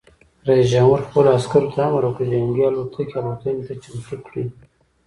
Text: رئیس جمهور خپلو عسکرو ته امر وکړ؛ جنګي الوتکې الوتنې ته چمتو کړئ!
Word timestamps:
رئیس 0.47 0.67
جمهور 0.73 0.99
خپلو 1.07 1.27
عسکرو 1.37 1.73
ته 1.75 1.79
امر 1.87 2.03
وکړ؛ 2.05 2.25
جنګي 2.33 2.63
الوتکې 2.67 3.15
الوتنې 3.19 3.63
ته 3.67 3.73
چمتو 3.83 4.15
کړئ! 4.25 4.45